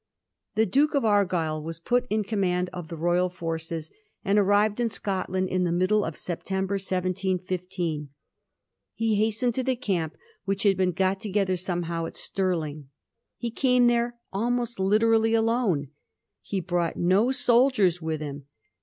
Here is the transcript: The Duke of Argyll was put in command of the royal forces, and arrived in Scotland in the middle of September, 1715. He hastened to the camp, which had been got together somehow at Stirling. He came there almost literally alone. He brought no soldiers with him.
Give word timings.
The 0.55 0.65
Duke 0.65 0.95
of 0.95 1.05
Argyll 1.05 1.61
was 1.61 1.77
put 1.77 2.07
in 2.09 2.23
command 2.23 2.71
of 2.73 2.87
the 2.87 2.97
royal 2.97 3.29
forces, 3.29 3.91
and 4.25 4.39
arrived 4.39 4.79
in 4.79 4.89
Scotland 4.89 5.49
in 5.49 5.63
the 5.63 5.71
middle 5.71 6.03
of 6.03 6.17
September, 6.17 6.73
1715. 6.73 8.09
He 8.95 9.13
hastened 9.17 9.53
to 9.53 9.63
the 9.63 9.75
camp, 9.75 10.15
which 10.43 10.63
had 10.63 10.75
been 10.75 10.93
got 10.93 11.19
together 11.19 11.55
somehow 11.55 12.07
at 12.07 12.15
Stirling. 12.15 12.89
He 13.37 13.51
came 13.51 13.85
there 13.85 14.15
almost 14.33 14.79
literally 14.79 15.35
alone. 15.35 15.89
He 16.41 16.61
brought 16.61 16.97
no 16.97 17.29
soldiers 17.29 18.01
with 18.01 18.21
him. 18.21 18.47